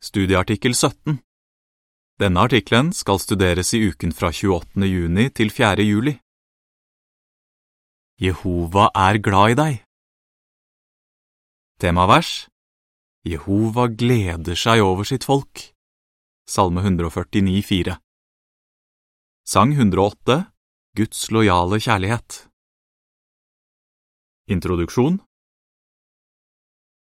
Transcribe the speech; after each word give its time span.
Studieartikkel 0.00 0.72
17 0.72 1.18
Denne 2.16 2.40
artikkelen 2.40 2.86
skal 2.96 3.18
studeres 3.20 3.74
i 3.76 3.82
uken 3.90 4.14
fra 4.16 4.30
28. 4.32 4.86
juni 4.88 5.26
til 5.28 5.52
4. 5.52 5.84
juli. 5.84 6.14
Jehova 8.16 8.86
er 8.96 9.20
glad 9.20 9.52
i 9.52 9.58
deg. 9.60 9.76
Temavers 11.84 12.48
Jehova 13.28 13.90
gleder 13.92 14.56
seg 14.56 14.80
over 14.80 15.04
sitt 15.04 15.28
folk. 15.28 15.68
Salme 16.48 16.80
149, 16.80 17.60
4 17.60 18.00
Sang 19.44 19.76
108 19.76 20.40
Guds 20.96 21.28
lojale 21.28 21.76
kjærlighet 21.76 22.46
Introduksjon 24.48 25.20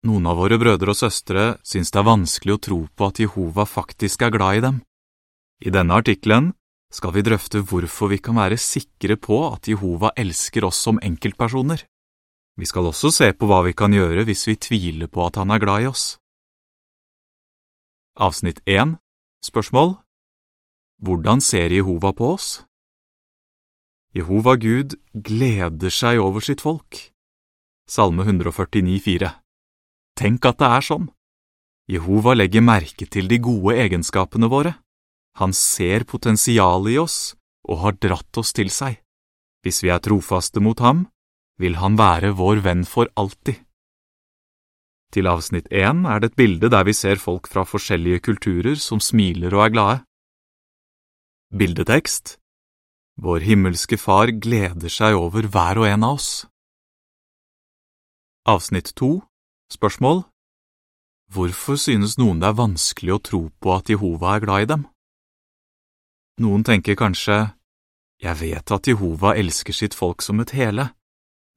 Noen 0.00 0.24
av 0.30 0.38
våre 0.40 0.56
brødre 0.56 0.94
og 0.94 0.96
søstre 0.96 1.42
syns 1.66 1.90
det 1.92 1.98
er 2.00 2.08
vanskelig 2.08 2.54
å 2.54 2.62
tro 2.66 2.78
på 2.96 3.08
at 3.10 3.18
Jehova 3.20 3.66
faktisk 3.68 4.22
er 4.24 4.32
glad 4.32 4.56
i 4.56 4.62
dem. 4.64 4.78
I 5.60 5.72
denne 5.74 5.98
artikkelen 6.00 6.54
skal 6.90 7.12
vi 7.12 7.24
drøfte 7.26 7.60
hvorfor 7.60 8.08
vi 8.08 8.18
kan 8.24 8.38
være 8.40 8.56
sikre 8.56 9.18
på 9.20 9.42
at 9.50 9.68
Jehova 9.68 10.14
elsker 10.16 10.64
oss 10.64 10.80
som 10.80 11.00
enkeltpersoner. 11.04 11.84
Vi 12.56 12.66
skal 12.66 12.88
også 12.88 13.12
se 13.12 13.28
på 13.36 13.48
hva 13.50 13.60
vi 13.66 13.74
kan 13.76 13.92
gjøre 13.92 14.24
hvis 14.24 14.46
vi 14.48 14.56
tviler 14.56 15.12
på 15.12 15.26
at 15.26 15.36
han 15.36 15.52
er 15.52 15.60
glad 15.60 15.84
i 15.84 15.90
oss. 15.92 16.06
Avsnitt 18.16 18.64
1 18.64 18.96
Spørsmål 19.44 19.98
Hvordan 21.04 21.44
ser 21.44 21.76
Jehova 21.76 22.14
på 22.16 22.32
oss? 22.38 22.48
Jehova 24.16 24.56
Gud 24.56 24.96
gleder 25.12 25.92
seg 25.92 26.24
over 26.24 26.40
sitt 26.40 26.64
folk. 26.64 27.04
Salme 27.88 28.24
149, 28.24 28.98
4 29.04 29.30
Tenk 30.20 30.44
at 30.44 30.58
det 30.60 30.68
er 30.68 30.84
sånn. 30.84 31.06
Jehova 31.90 32.34
legger 32.36 32.62
merke 32.62 33.06
til 33.08 33.30
de 33.30 33.38
gode 33.40 33.78
egenskapene 33.80 34.50
våre. 34.52 34.74
Han 35.40 35.54
ser 35.56 36.04
potensialet 36.04 36.92
i 36.92 36.98
oss 37.00 37.16
og 37.70 37.80
har 37.84 37.96
dratt 38.04 38.40
oss 38.40 38.52
til 38.52 38.68
seg. 38.74 38.98
Hvis 39.64 39.80
vi 39.84 39.90
er 39.92 40.02
trofaste 40.04 40.60
mot 40.60 40.78
ham, 40.84 41.06
vil 41.60 41.78
han 41.80 41.96
være 41.96 42.34
vår 42.36 42.60
venn 42.66 42.84
for 42.88 43.08
alltid. 43.20 43.56
Til 45.10 45.26
avsnitt 45.26 45.72
én 45.74 46.04
er 46.06 46.20
det 46.20 46.30
et 46.30 46.38
bilde 46.38 46.70
der 46.70 46.84
vi 46.86 46.94
ser 46.94 47.18
folk 47.18 47.48
fra 47.50 47.64
forskjellige 47.66 48.20
kulturer 48.28 48.76
som 48.78 49.00
smiler 49.02 49.56
og 49.56 49.64
er 49.64 49.74
glade. 49.74 49.98
Bildetekst 51.50 52.36
Vår 53.20 53.42
himmelske 53.44 53.98
Far 53.98 54.30
gleder 54.30 54.92
seg 54.92 55.16
over 55.18 55.48
hver 55.50 55.80
og 55.82 55.88
en 55.88 56.06
av 56.06 56.20
oss. 56.20 56.30
Avsnitt 58.48 58.94
to 58.96 59.18
Spørsmål 59.70 60.24
Hvorfor 61.30 61.78
synes 61.78 62.16
noen 62.18 62.40
det 62.42 62.48
er 62.50 62.58
vanskelig 62.58 63.12
å 63.14 63.22
tro 63.22 63.40
på 63.62 63.74
at 63.76 63.90
Jehova 63.92 64.34
er 64.34 64.42
glad 64.42 64.64
i 64.64 64.70
dem? 64.72 64.86
Noen 66.42 66.64
tenker 66.66 66.96
kanskje, 66.98 67.52
jeg 68.18 68.36
vet 68.40 68.72
at 68.74 68.88
Jehova 68.90 69.36
elsker 69.38 69.76
sitt 69.76 69.94
folk 69.94 70.24
som 70.26 70.40
et 70.42 70.50
hele, 70.58 70.88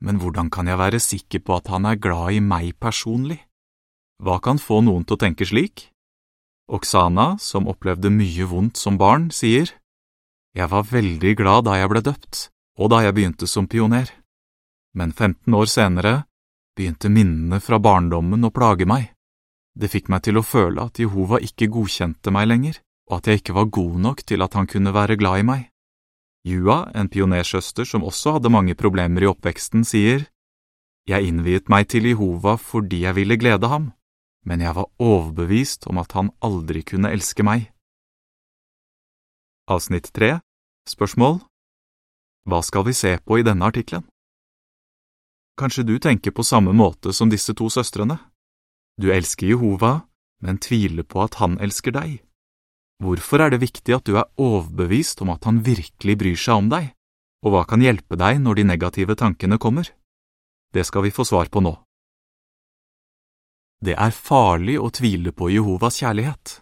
men 0.03 0.19
hvordan 0.21 0.51
kan 0.53 0.69
jeg 0.69 0.77
være 0.77 0.99
sikker 1.01 1.41
på 1.41 1.55
at 1.57 1.71
han 1.73 1.87
er 1.89 1.97
glad 1.97 2.37
i 2.37 2.41
meg 2.43 2.75
personlig? 2.77 3.39
Hva 4.21 4.37
kan 4.43 4.61
få 4.61 4.83
noen 4.85 5.07
til 5.07 5.17
å 5.17 5.23
tenke 5.23 5.47
slik? 5.49 5.87
Oksana, 6.69 7.39
som 7.39 7.65
opplevde 7.71 8.11
mye 8.13 8.45
vondt 8.47 8.77
som 8.77 8.99
barn, 8.99 9.31
sier, 9.31 9.73
Jeg 10.53 10.69
var 10.69 10.85
veldig 10.85 11.33
glad 11.35 11.65
da 11.65 11.79
jeg 11.79 11.89
ble 11.89 12.01
døpt, 12.05 12.49
og 12.77 12.91
da 12.93 13.01
jeg 13.01 13.15
begynte 13.17 13.47
som 13.49 13.65
pioner, 13.65 14.05
men 14.93 15.09
15 15.09 15.49
år 15.49 15.65
senere 15.65 16.13
begynte 16.77 17.09
minnene 17.09 17.59
fra 17.61 17.79
barndommen 17.79 18.45
å 18.45 18.51
plage 18.53 18.87
meg. 18.89 19.11
Det 19.73 19.89
fikk 19.89 20.09
meg 20.13 20.23
til 20.25 20.37
å 20.37 20.45
føle 20.45 20.85
at 20.85 20.99
Jehova 21.01 21.39
ikke 21.41 21.69
godkjente 21.73 22.33
meg 22.33 22.49
lenger, 22.49 22.79
og 23.09 23.17
at 23.19 23.29
jeg 23.29 23.41
ikke 23.41 23.55
var 23.57 23.71
god 23.73 23.95
nok 24.05 24.23
til 24.25 24.45
at 24.45 24.53
han 24.57 24.69
kunne 24.69 24.93
være 24.93 25.17
glad 25.17 25.41
i 25.41 25.47
meg. 25.47 25.63
Jua, 26.43 26.91
en 26.93 27.09
pionersøster 27.09 27.87
som 27.87 28.03
også 28.03 28.37
hadde 28.37 28.51
mange 28.51 28.75
problemer 28.75 29.23
i 29.23 29.29
oppveksten, 29.31 29.85
sier, 29.87 30.27
Jeg 31.03 31.27
innviet 31.27 31.67
meg 31.67 31.89
til 31.91 32.05
Jehova 32.07 32.55
fordi 32.55 33.01
jeg 33.03 33.15
ville 33.17 33.35
glede 33.35 33.67
ham, 33.67 33.91
men 34.47 34.61
jeg 34.63 34.71
var 34.75 34.87
overbevist 34.99 35.87
om 35.91 35.99
at 35.99 36.15
han 36.15 36.31
aldri 36.39 36.79
kunne 36.83 37.11
elske 37.11 37.43
meg. 37.43 37.73
Avsnitt 39.67 40.11
3 40.15 40.39
Spørsmål 40.87 41.41
Hva 42.47 42.63
skal 42.63 42.87
vi 42.87 42.95
se 42.95 43.17
på 43.19 43.39
i 43.39 43.43
denne 43.43 43.67
artikkelen? 43.67 44.07
Kanskje 45.59 45.83
du 45.85 45.99
tenker 45.99 46.31
på 46.31 46.43
samme 46.43 46.73
måte 46.73 47.13
som 47.13 47.29
disse 47.29 47.53
to 47.53 47.69
søstrene? 47.69 48.17
Du 48.97 49.11
elsker 49.13 49.47
Jehova, 49.47 50.07
men 50.41 50.57
tviler 50.57 51.05
på 51.05 51.21
at 51.23 51.37
han 51.41 51.59
elsker 51.61 51.93
deg. 51.93 52.17
Hvorfor 53.03 53.41
er 53.43 53.53
det 53.53 53.61
viktig 53.61 53.93
at 53.95 54.05
du 54.07 54.17
er 54.17 54.29
overbevist 54.39 55.21
om 55.21 55.33
at 55.33 55.45
han 55.45 55.61
virkelig 55.65 56.17
bryr 56.17 56.39
seg 56.39 56.61
om 56.61 56.69
deg, 56.73 56.91
og 57.45 57.53
hva 57.53 57.63
kan 57.69 57.83
hjelpe 57.83 58.17
deg 58.17 58.41
når 58.41 58.59
de 58.59 58.67
negative 58.69 59.17
tankene 59.19 59.59
kommer? 59.61 59.89
Det 60.73 60.85
skal 60.87 61.05
vi 61.05 61.13
få 61.13 61.25
svar 61.27 61.51
på 61.53 61.61
nå. 61.61 61.73
Det 63.83 63.97
er 63.99 64.15
farlig 64.15 64.77
å 64.79 64.89
tvile 64.95 65.33
på 65.35 65.49
Jehovas 65.51 65.99
kjærlighet. 65.99 66.59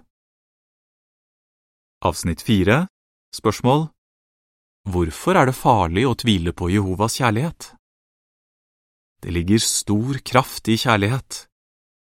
Avsnitt 2.01 2.41
4 2.41 2.87
Spørsmål 3.35 3.91
Hvorfor 4.89 5.37
er 5.37 5.45
det 5.45 5.53
farlig 5.53 6.07
å 6.09 6.15
tvile 6.17 6.51
på 6.57 6.71
Jehovas 6.73 7.19
kjærlighet? 7.21 7.75
Det 9.21 9.31
ligger 9.31 9.61
stor 9.61 10.17
kraft 10.25 10.67
i 10.67 10.77
kjærlighet. 10.81 11.45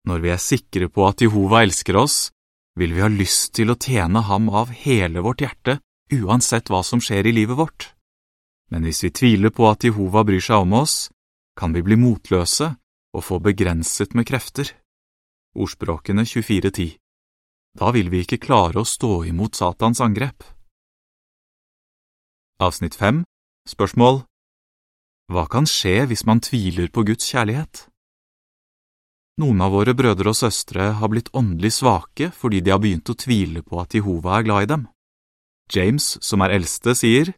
Når 0.05 0.21
vi 0.21 0.31
er 0.33 0.41
sikre 0.41 0.89
på 0.91 1.07
at 1.07 1.23
Jehova 1.23 1.63
elsker 1.63 1.97
oss, 1.97 2.29
vil 2.75 2.93
vi 2.93 3.01
ha 3.01 3.09
lyst 3.09 3.53
til 3.55 3.71
å 3.71 3.79
tjene 3.79 4.21
ham 4.27 4.49
av 4.51 4.73
hele 4.75 5.23
vårt 5.23 5.41
hjerte, 5.41 5.79
uansett 6.11 6.69
hva 6.69 6.83
som 6.83 7.01
skjer 7.01 7.25
i 7.25 7.33
livet 7.33 7.57
vårt. 7.57 7.93
Men 8.69 8.83
hvis 8.83 9.03
vi 9.05 9.13
tviler 9.15 9.53
på 9.55 9.67
at 9.69 9.85
Jehova 9.87 10.25
bryr 10.27 10.43
seg 10.43 10.65
om 10.65 10.75
oss, 10.81 11.07
kan 11.55 11.73
vi 11.73 11.85
bli 11.85 11.95
motløse 11.95 12.73
og 13.15 13.23
få 13.23 13.39
begrenset 13.39 14.13
med 14.13 14.27
krefter. 14.27 14.67
Ordspråkene 15.55 16.25
24.10 16.27 16.97
Da 17.79 17.91
vil 17.95 18.11
vi 18.11 18.25
ikke 18.25 18.43
klare 18.43 18.83
å 18.83 18.87
stå 18.87 19.23
imot 19.31 19.55
Satans 19.55 20.03
angrep. 20.03 20.43
Avsnitt 22.59 22.95
5 22.99 23.23
Spørsmål 23.67 24.25
hva 25.31 25.47
kan 25.49 25.65
skje 25.65 26.03
hvis 26.09 26.25
man 26.29 26.41
tviler 26.43 26.91
på 26.93 27.01
Guds 27.07 27.25
kjærlighet? 27.31 27.87
Noen 29.41 29.63
av 29.65 29.73
våre 29.73 29.95
brødre 29.97 30.31
og 30.31 30.37
søstre 30.37 30.91
har 30.99 31.11
blitt 31.11 31.31
åndelig 31.35 31.73
svake 31.79 32.29
fordi 32.31 32.61
de 32.63 32.71
har 32.71 32.79
begynt 32.83 33.09
å 33.09 33.17
tvile 33.17 33.63
på 33.65 33.81
at 33.81 33.97
Jehova 33.97 34.37
er 34.37 34.45
glad 34.47 34.67
i 34.67 34.69
dem. 34.71 34.85
James, 35.73 36.13
som 36.21 36.45
er 36.45 36.55
eldste, 36.59 36.93
sier, 36.95 37.33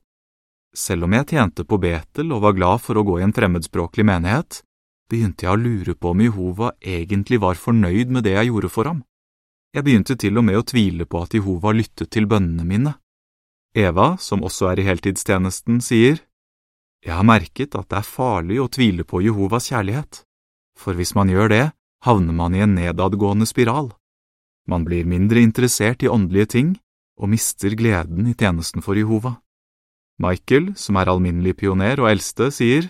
Selv 0.76 1.08
om 1.08 1.14
jeg 1.16 1.26
tjente 1.32 1.64
på 1.66 1.80
Betel 1.82 2.30
og 2.36 2.44
var 2.44 2.54
glad 2.54 2.84
for 2.84 3.00
å 3.00 3.04
gå 3.08 3.16
i 3.18 3.24
en 3.26 3.34
fremmedspråklig 3.34 4.04
menighet, 4.06 4.60
begynte 5.10 5.48
jeg 5.48 5.56
å 5.56 5.58
lure 5.58 5.96
på 5.96 6.12
om 6.12 6.22
Jehova 6.22 6.74
egentlig 6.84 7.40
var 7.42 7.58
fornøyd 7.58 8.12
med 8.14 8.28
det 8.28 8.36
jeg 8.36 8.52
gjorde 8.52 8.70
for 8.70 8.92
ham. 8.92 9.00
Jeg 9.74 9.88
begynte 9.88 10.18
til 10.20 10.38
og 10.38 10.46
med 10.46 10.60
å 10.60 10.68
tvile 10.68 11.08
på 11.10 11.24
at 11.24 11.34
Jehova 11.34 11.74
lyttet 11.74 12.12
til 12.14 12.28
bønnene 12.30 12.68
mine. 12.68 12.94
Eva, 13.74 14.18
som 14.20 14.44
også 14.46 14.70
er 14.74 14.84
i 14.84 14.88
heltidstjenesten, 14.92 15.82
sier, 15.82 16.22
jeg 17.06 17.14
har 17.14 17.26
merket 17.28 17.76
at 17.78 17.90
det 17.92 18.00
er 18.00 18.08
farlig 18.08 18.58
å 18.62 18.70
tvile 18.72 19.06
på 19.08 19.22
Jehovas 19.26 19.70
kjærlighet, 19.72 20.24
for 20.78 20.98
hvis 20.98 21.14
man 21.18 21.30
gjør 21.30 21.52
det, 21.54 21.66
havner 22.06 22.34
man 22.34 22.56
i 22.56 22.64
en 22.66 22.76
nedadgående 22.78 23.48
spiral. 23.50 23.92
Man 24.68 24.84
blir 24.86 25.08
mindre 25.08 25.42
interessert 25.42 26.04
i 26.04 26.12
åndelige 26.12 26.52
ting 26.58 26.76
og 27.18 27.32
mister 27.32 27.74
gleden 27.78 28.28
i 28.30 28.36
tjenesten 28.38 28.84
for 28.86 29.00
Jehova. 29.00 29.38
Michael, 30.22 30.74
som 30.76 30.98
er 30.98 31.10
alminnelig 31.12 31.58
pioner 31.62 32.00
og 32.02 32.12
eldste, 32.12 32.52
sier, 32.52 32.90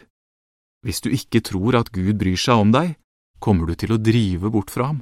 Hvis 0.86 1.02
du 1.02 1.10
ikke 1.10 1.42
tror 1.42 1.76
at 1.76 1.90
Gud 1.92 2.20
bryr 2.22 2.38
seg 2.38 2.62
om 2.62 2.72
deg, 2.72 2.96
kommer 3.40 3.68
du 3.68 3.76
til 3.76 3.92
å 3.92 3.98
drive 4.00 4.50
bort 4.54 4.72
fra 4.72 4.94
ham. 4.94 5.02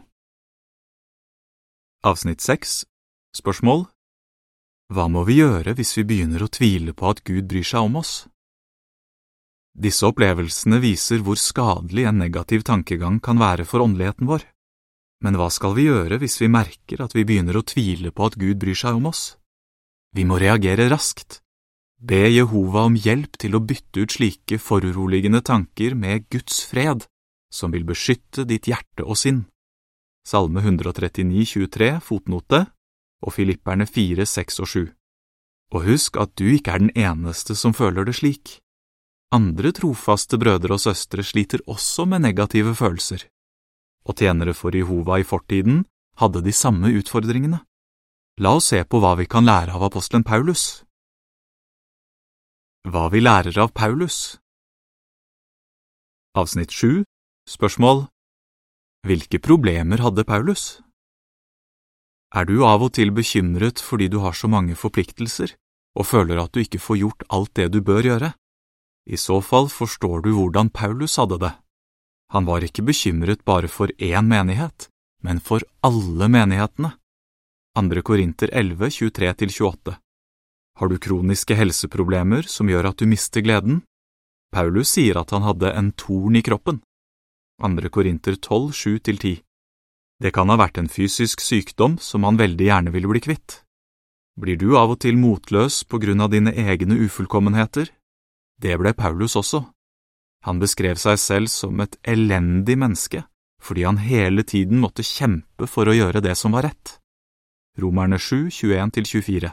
Avsnitt 2.02 2.42
6 2.42 2.86
Spørsmål 3.36 3.86
Hva 4.94 5.06
må 5.12 5.26
vi 5.28 5.42
gjøre 5.42 5.76
hvis 5.76 5.94
vi 5.98 6.06
begynner 6.08 6.46
å 6.46 6.50
tvile 6.50 6.94
på 6.94 7.12
at 7.12 7.22
Gud 7.28 7.48
bryr 7.52 7.68
seg 7.68 7.86
om 7.86 8.00
oss? 8.02 8.26
Disse 9.76 10.08
opplevelsene 10.08 10.80
viser 10.80 11.20
hvor 11.24 11.36
skadelig 11.36 12.06
en 12.08 12.22
negativ 12.22 12.64
tankegang 12.64 13.20
kan 13.20 13.40
være 13.42 13.66
for 13.68 13.84
åndeligheten 13.84 14.30
vår. 14.30 14.46
Men 15.24 15.36
hva 15.40 15.50
skal 15.52 15.76
vi 15.76 15.90
gjøre 15.90 16.20
hvis 16.22 16.40
vi 16.40 16.52
merker 16.52 17.04
at 17.04 17.16
vi 17.16 17.26
begynner 17.28 17.60
å 17.60 17.66
tvile 17.68 18.12
på 18.16 18.30
at 18.30 18.38
Gud 18.40 18.60
bryr 18.62 18.78
seg 18.78 19.00
om 19.00 19.10
oss? 19.12 19.36
Vi 20.16 20.24
må 20.24 20.40
reagere 20.40 20.88
raskt. 20.92 21.42
Be 22.00 22.28
Jehova 22.30 22.86
om 22.88 22.96
hjelp 22.96 23.36
til 23.42 23.56
å 23.56 23.64
bytte 23.64 24.04
ut 24.04 24.16
slike 24.16 24.60
foruroligende 24.62 25.42
tanker 25.44 25.96
med 25.96 26.28
Guds 26.32 26.62
fred, 26.70 27.04
som 27.52 27.72
vil 27.76 27.88
beskytte 27.88 28.46
ditt 28.48 28.68
hjerte 28.72 29.04
og 29.04 29.20
sinn. 29.20 29.46
Salme 30.26 30.64
139, 30.64 31.46
23, 31.68 31.90
fotnote, 32.04 32.66
og 33.26 33.34
Filipperne 33.36 33.88
4, 33.88 34.26
6 34.28 34.62
og 34.64 34.70
7. 34.72 34.86
Og 35.76 35.88
husk 35.88 36.20
at 36.22 36.36
du 36.40 36.48
ikke 36.52 36.76
er 36.76 36.84
den 36.84 36.94
eneste 36.96 37.56
som 37.58 37.76
føler 37.76 38.08
det 38.08 38.16
slik. 38.20 38.60
Andre 39.34 39.72
trofaste 39.74 40.38
brødre 40.38 40.78
og 40.78 40.82
søstre 40.84 41.24
sliter 41.24 41.64
også 41.68 42.06
med 42.06 42.22
negative 42.22 42.76
følelser, 42.76 43.26
og 44.06 44.18
tjenere 44.18 44.54
for 44.54 44.76
Jehova 44.76 45.18
i 45.20 45.26
fortiden 45.26 45.84
hadde 46.22 46.44
de 46.46 46.54
samme 46.54 46.94
utfordringene. 47.00 47.60
La 48.40 48.56
oss 48.56 48.70
se 48.72 48.84
på 48.84 49.00
hva 49.00 49.16
vi 49.18 49.26
kan 49.26 49.48
lære 49.48 49.74
av 49.74 49.84
apostelen 49.88 50.24
Paulus. 50.24 50.84
Hva 52.86 53.08
vi 53.10 53.22
lærer 53.24 53.56
av 53.58 53.72
Paulus 53.74 54.38
Avsnitt 56.38 56.70
7 56.70 57.02
Spørsmål 57.50 58.04
Hvilke 59.08 59.40
problemer 59.42 60.04
hadde 60.06 60.26
Paulus? 60.28 60.84
Er 62.36 62.46
du 62.46 62.62
av 62.68 62.84
og 62.86 62.94
til 62.94 63.10
bekymret 63.16 63.82
fordi 63.82 64.12
du 64.14 64.20
har 64.22 64.38
så 64.38 64.52
mange 64.52 64.78
forpliktelser 64.78 65.56
og 65.98 66.06
føler 66.12 66.44
at 66.44 66.54
du 66.54 66.62
ikke 66.62 66.84
får 66.84 67.00
gjort 67.02 67.26
alt 67.34 67.56
det 67.58 67.72
du 67.74 67.80
bør 67.82 68.06
gjøre? 68.06 68.34
I 69.06 69.18
så 69.18 69.38
fall 69.42 69.70
forstår 69.70 70.22
du 70.26 70.32
hvordan 70.34 70.70
Paulus 70.74 71.18
hadde 71.22 71.38
det. 71.38 71.54
Han 72.34 72.46
var 72.46 72.66
ikke 72.66 72.86
bekymret 72.88 73.44
bare 73.46 73.70
for 73.70 73.92
én 74.02 74.26
menighet, 74.26 74.90
men 75.22 75.40
for 75.40 75.62
alle 75.86 76.28
menighetene. 76.28 76.96
2. 77.78 78.02
Korinter 78.02 78.50
11, 78.54 78.90
23–28 78.90 79.96
Har 80.80 80.90
du 80.90 80.98
kroniske 80.98 81.56
helseproblemer 81.56 82.48
som 82.50 82.70
gjør 82.72 82.90
at 82.90 82.98
du 82.98 83.06
mister 83.06 83.46
gleden? 83.46 83.84
Paulus 84.52 84.96
sier 84.96 85.20
at 85.20 85.34
han 85.36 85.44
hadde 85.44 85.74
en 85.76 85.92
torn 85.92 86.40
i 86.40 86.42
kroppen. 86.42 86.80
2. 87.62 87.90
Korinter 87.90 88.40
12, 88.40 88.72
7–10 88.72 89.42
Det 90.24 90.32
kan 90.34 90.50
ha 90.50 90.58
vært 90.58 90.80
en 90.80 90.90
fysisk 90.90 91.44
sykdom 91.44 92.00
som 92.00 92.24
han 92.24 92.40
veldig 92.42 92.72
gjerne 92.72 92.96
ville 92.96 93.12
bli 93.12 93.22
kvitt. 93.28 93.62
Blir 94.40 94.58
du 94.58 94.74
av 94.80 94.96
og 94.96 95.00
til 95.04 95.20
motløs 95.20 95.84
på 95.86 96.00
grunn 96.02 96.24
av 96.24 96.34
dine 96.34 96.52
egne 96.52 96.98
ufullkommenheter? 97.06 97.92
Det 98.62 98.76
ble 98.80 98.94
Paulus 98.94 99.36
også. 99.36 99.64
Han 100.46 100.60
beskrev 100.62 101.00
seg 101.02 101.18
selv 101.20 101.52
som 101.52 101.80
et 101.84 101.98
elendig 102.04 102.78
menneske 102.80 103.26
fordi 103.66 103.86
han 103.88 103.98
hele 103.98 104.44
tiden 104.46 104.78
måtte 104.78 105.02
kjempe 105.02 105.66
for 105.66 105.90
å 105.90 105.96
gjøre 105.96 106.22
det 106.22 106.36
som 106.38 106.54
var 106.54 106.68
rett. 106.68 107.00
Romerne 107.82 108.20
7, 108.22 108.52
21–24 108.54 109.50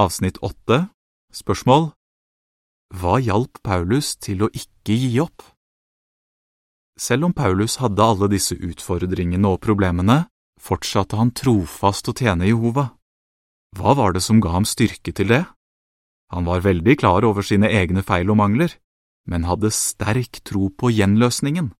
Avsnitt 0.00 0.40
8 0.40 0.78
Spørsmål 1.34 1.90
Hva 2.96 3.18
hjalp 3.20 3.60
Paulus 3.66 4.14
til 4.16 4.46
å 4.46 4.48
ikke 4.56 4.96
gi 4.96 5.12
opp? 5.20 5.44
Selv 6.98 7.28
om 7.28 7.36
Paulus 7.36 7.76
hadde 7.82 8.02
alle 8.02 8.30
disse 8.32 8.56
utfordringene 8.56 9.52
og 9.52 9.60
problemene, 9.62 10.24
fortsatte 10.58 11.18
han 11.20 11.30
trofast 11.30 12.08
å 12.10 12.16
tjene 12.16 12.48
Jehova. 12.48 12.88
Hva 13.76 13.94
var 13.94 14.16
det 14.16 14.24
som 14.24 14.40
ga 14.42 14.56
ham 14.56 14.66
styrke 14.66 15.12
til 15.14 15.30
det? 15.30 15.44
Han 16.34 16.44
var 16.44 16.64
veldig 16.64 16.98
klar 17.00 17.24
over 17.24 17.42
sine 17.46 17.70
egne 17.72 18.04
feil 18.04 18.28
og 18.30 18.38
mangler, 18.40 18.74
men 19.28 19.46
hadde 19.48 19.70
sterk 19.72 20.40
tro 20.44 20.68
på 20.68 20.90
gjenløsningen. 20.92 21.72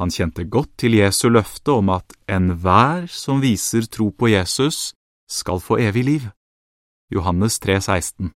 Han 0.00 0.12
kjente 0.12 0.46
godt 0.48 0.72
til 0.80 0.96
Jesu 0.96 1.28
løfte 1.28 1.76
om 1.76 1.90
at 1.92 2.14
enhver 2.28 3.08
som 3.12 3.40
viser 3.44 3.88
tro 3.88 4.10
på 4.12 4.32
Jesus, 4.32 4.92
skal 5.30 5.60
få 5.62 5.78
evig 5.78 6.04
liv. 6.04 6.28
Johannes 7.12 7.58
3, 7.58 7.80
16 7.80 8.32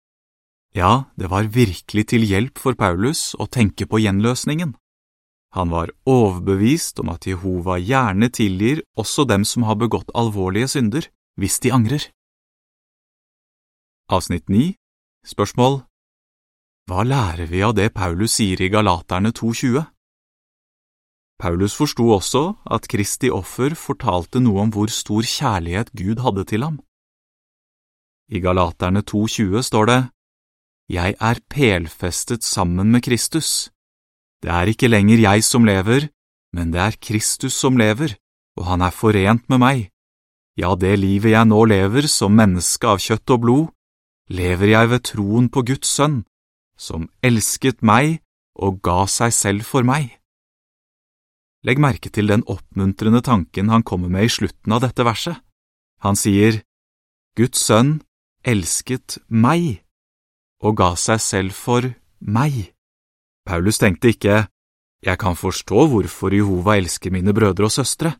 Ja, 0.74 1.10
det 1.16 1.30
var 1.30 1.48
virkelig 1.50 2.06
til 2.12 2.26
hjelp 2.26 2.58
for 2.58 2.74
Paulus 2.74 3.34
å 3.38 3.46
tenke 3.46 3.86
på 3.86 4.00
gjenløsningen. 4.02 4.74
Han 5.54 5.70
var 5.70 5.92
overbevist 6.10 6.98
om 6.98 7.12
at 7.14 7.26
Jehova 7.30 7.78
gjerne 7.78 8.28
tilgir 8.34 8.82
også 8.98 9.24
dem 9.30 9.44
som 9.46 9.62
har 9.62 9.78
begått 9.78 10.10
alvorlige 10.14 10.68
synder, 10.74 11.06
hvis 11.38 11.60
de 11.62 11.70
angrer. 11.70 12.08
Avsnitt 14.10 14.50
9 14.50 14.74
Spørsmål 15.24 15.78
Hva 16.84 17.00
lærer 17.00 17.48
vi 17.48 17.62
av 17.64 17.72
det 17.72 17.94
Paulus 17.96 18.34
sier 18.36 18.60
i 18.60 18.68
Galaterne 18.68 19.30
2,20? 19.32 19.80
Paulus 21.40 21.72
forsto 21.78 22.10
også 22.12 22.42
at 22.76 22.84
Kristi 22.92 23.30
offer 23.32 23.72
fortalte 23.72 24.42
noe 24.44 24.66
om 24.66 24.72
hvor 24.74 24.92
stor 24.92 25.24
kjærlighet 25.24 25.94
Gud 25.96 26.20
hadde 26.20 26.44
til 26.50 26.66
ham. 26.66 26.76
I 28.28 28.42
Galaterne 28.44 29.00
2,20 29.00 29.64
står 29.64 29.88
det, 29.88 30.00
Jeg 30.92 31.16
er 31.16 31.40
pelfestet 31.48 32.44
sammen 32.44 32.92
med 32.92 33.00
Kristus. 33.08 33.70
Det 34.44 34.52
er 34.52 34.68
ikke 34.68 34.92
lenger 34.92 35.24
jeg 35.24 35.44
som 35.44 35.64
lever, 35.64 36.10
men 36.52 36.68
det 36.70 36.80
er 36.84 37.00
Kristus 37.00 37.56
som 37.56 37.80
lever, 37.80 38.12
og 38.60 38.68
han 38.68 38.84
er 38.84 38.92
forent 38.92 39.48
med 39.48 39.58
meg. 39.58 39.88
Ja, 40.60 40.76
det 40.76 40.98
livet 41.00 41.32
jeg 41.32 41.48
nå 41.48 41.64
lever 41.64 42.12
som 42.12 42.36
menneske 42.36 42.92
av 42.92 43.00
kjøtt 43.00 43.32
og 43.32 43.40
blod, 43.40 43.64
lever 44.30 44.72
jeg 44.72 44.90
ved 44.90 45.04
troen 45.10 45.48
på 45.52 45.64
Guds 45.66 45.88
sønn, 45.88 46.22
som 46.76 47.08
elsket 47.22 47.82
meg 47.82 48.20
og 48.54 48.80
ga 48.82 49.04
seg 49.10 49.32
selv 49.34 49.66
for 49.66 49.86
meg. 49.86 50.14
Legg 51.64 51.80
merke 51.80 52.10
til 52.12 52.28
den 52.28 52.44
oppmuntrende 52.44 53.22
tanken 53.24 53.70
han 53.72 53.82
kommer 53.82 54.10
med 54.12 54.28
i 54.28 54.32
slutten 54.32 54.72
av 54.72 54.82
dette 54.84 55.04
verset. 55.06 55.38
Han 56.04 56.16
sier, 56.16 56.60
Guds 57.36 57.62
sønn 57.64 58.02
elsket 58.44 59.18
meg 59.28 59.80
og 60.60 60.76
ga 60.76 60.92
seg 61.00 61.22
selv 61.24 61.56
for 61.56 61.88
meg. 62.20 62.74
Paulus 63.48 63.80
tenkte 63.80 64.12
ikke, 64.12 64.44
jeg 65.04 65.20
kan 65.20 65.36
forstå 65.36 65.86
hvorfor 65.92 66.32
Jehova 66.32 66.76
elsker 66.80 67.12
mine 67.12 67.32
brødre 67.36 67.68
og 67.68 67.72
søstre, 67.72 68.14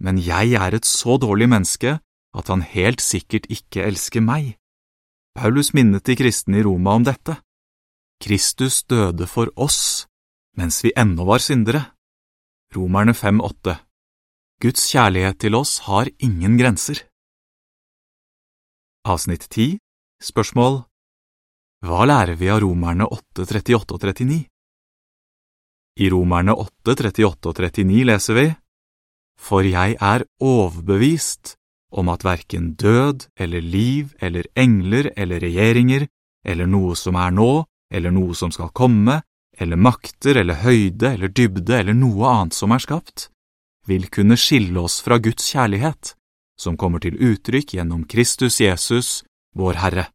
men 0.00 0.20
jeg 0.20 0.56
er 0.56 0.76
et 0.76 0.88
så 0.88 1.16
dårlig 1.20 1.48
menneske 1.48 1.98
at 2.36 2.48
han 2.52 2.62
helt 2.62 3.00
sikkert 3.00 3.48
ikke 3.52 3.84
elsker 3.84 4.24
meg. 4.24 4.56
Paulus 5.36 5.74
minnet 5.76 6.06
de 6.08 6.14
kristne 6.16 6.62
i 6.62 6.62
Roma 6.64 6.94
om 6.96 7.04
dette. 7.04 7.34
Kristus 8.24 8.80
døde 8.88 9.26
for 9.28 9.50
oss 9.60 10.06
mens 10.56 10.80
vi 10.80 10.94
ennå 10.96 11.26
var 11.28 11.42
syndere. 11.44 11.82
Romerne 12.72 13.12
5,8 13.12 13.74
Guds 14.64 14.86
kjærlighet 14.88 15.38
til 15.44 15.54
oss 15.58 15.82
har 15.84 16.08
ingen 16.24 16.56
grenser. 16.56 17.02
Avsnitt 19.04 19.44
10 19.50 19.76
Spørsmål 20.24 20.80
Hva 21.84 22.08
lærer 22.08 22.40
vi 22.40 22.48
av 22.48 22.62
Romerne 22.64 23.04
8, 23.04 23.44
38 23.44 23.92
og 23.92 24.00
39? 24.00 24.40
I 26.00 26.10
Romerne 26.16 26.56
8, 26.56 26.96
38 26.96 27.52
og 27.52 27.60
39 27.60 28.08
leser 28.08 28.40
vi 28.40 28.46
For 29.36 29.68
jeg 29.68 30.00
er 30.00 30.24
overbevist 30.40 31.58
om 31.92 32.08
at 32.08 32.24
verken 32.26 32.74
død 32.74 33.28
eller 33.38 33.62
liv 33.62 34.14
eller 34.20 34.46
engler 34.56 35.10
eller 35.16 35.40
regjeringer 35.40 36.06
eller 36.46 36.66
noe 36.66 36.96
som 36.96 37.16
er 37.18 37.32
nå 37.34 37.64
eller 37.94 38.10
noe 38.10 38.34
som 38.34 38.50
skal 38.50 38.72
komme, 38.74 39.20
eller 39.56 39.78
makter 39.78 40.36
eller 40.40 40.60
høyde 40.64 41.14
eller 41.14 41.30
dybde 41.30 41.78
eller 41.78 41.96
noe 41.96 42.28
annet 42.28 42.56
som 42.56 42.74
er 42.74 42.82
skapt, 42.82 43.28
vil 43.86 44.08
kunne 44.10 44.36
skille 44.38 44.80
oss 44.82 44.98
fra 45.04 45.18
Guds 45.22 45.46
kjærlighet, 45.52 46.14
som 46.58 46.76
kommer 46.76 47.02
til 47.02 47.16
uttrykk 47.16 47.76
gjennom 47.78 48.04
Kristus 48.10 48.60
Jesus, 48.60 49.22
vår 49.56 49.78
Herre. 49.80 50.06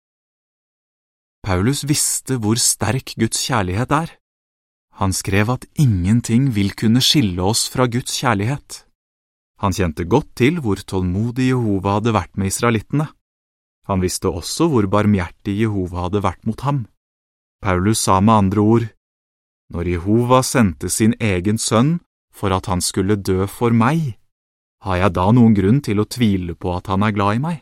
Paulus 1.41 1.85
visste 1.89 2.37
hvor 2.37 2.59
sterk 2.61 3.15
Guds 3.17 3.39
kjærlighet 3.47 3.91
er. 3.95 4.11
Han 5.01 5.13
skrev 5.15 5.49
at 5.49 5.65
ingenting 5.79 6.51
vil 6.53 6.75
kunne 6.77 7.01
skille 7.01 7.41
oss 7.41 7.65
fra 7.71 7.87
Guds 7.89 8.19
kjærlighet. 8.21 8.83
Han 9.61 9.75
kjente 9.77 10.07
godt 10.09 10.31
til 10.35 10.57
hvor 10.61 10.81
tålmodig 10.81 11.51
Jehova 11.51 11.99
hadde 11.99 12.15
vært 12.15 12.33
med 12.37 12.49
israelittene. 12.49 13.07
Han 13.89 14.01
visste 14.01 14.29
også 14.29 14.67
hvor 14.71 14.87
barmhjertig 14.89 15.53
Jehova 15.59 16.07
hadde 16.07 16.23
vært 16.25 16.45
mot 16.49 16.61
ham. 16.65 16.85
Paulus 17.61 18.01
sa 18.01 18.19
med 18.21 18.33
andre 18.33 18.61
ord, 18.61 18.87
Når 19.71 19.87
Jehova 19.87 20.41
sendte 20.43 20.89
sin 20.89 21.13
egen 21.21 21.57
sønn 21.57 22.01
for 22.33 22.51
at 22.51 22.65
han 22.67 22.81
skulle 22.81 23.15
dø 23.15 23.45
for 23.47 23.71
meg, 23.71 24.17
har 24.83 24.97
jeg 24.97 25.13
da 25.15 25.31
noen 25.31 25.53
grunn 25.55 25.79
til 25.79 26.01
å 26.01 26.09
tvile 26.09 26.57
på 26.59 26.73
at 26.75 26.89
han 26.91 27.05
er 27.07 27.15
glad 27.15 27.37
i 27.37 27.39
meg? 27.39 27.57